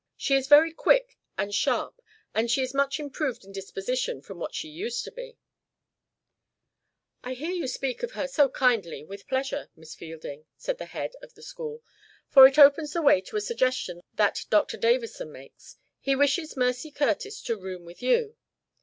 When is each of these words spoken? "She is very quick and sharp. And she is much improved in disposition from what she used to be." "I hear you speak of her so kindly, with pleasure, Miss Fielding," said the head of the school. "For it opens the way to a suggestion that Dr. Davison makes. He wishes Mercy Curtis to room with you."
"She 0.17 0.33
is 0.33 0.47
very 0.47 0.73
quick 0.73 1.19
and 1.37 1.53
sharp. 1.53 2.01
And 2.33 2.49
she 2.49 2.63
is 2.63 2.73
much 2.73 2.99
improved 2.99 3.45
in 3.45 3.51
disposition 3.51 4.19
from 4.23 4.39
what 4.39 4.55
she 4.55 4.67
used 4.67 5.03
to 5.03 5.11
be." 5.11 5.37
"I 7.23 7.35
hear 7.35 7.51
you 7.51 7.67
speak 7.67 8.01
of 8.01 8.13
her 8.13 8.27
so 8.27 8.49
kindly, 8.49 9.03
with 9.03 9.27
pleasure, 9.27 9.69
Miss 9.75 9.93
Fielding," 9.93 10.47
said 10.57 10.79
the 10.79 10.85
head 10.87 11.11
of 11.21 11.35
the 11.35 11.43
school. 11.43 11.83
"For 12.27 12.47
it 12.47 12.57
opens 12.57 12.93
the 12.93 13.01
way 13.03 13.21
to 13.21 13.35
a 13.37 13.41
suggestion 13.41 14.01
that 14.15 14.45
Dr. 14.49 14.75
Davison 14.77 15.31
makes. 15.31 15.77
He 15.99 16.15
wishes 16.15 16.57
Mercy 16.57 16.89
Curtis 16.89 17.39
to 17.43 17.55
room 17.55 17.85
with 17.85 18.01
you." 18.01 18.35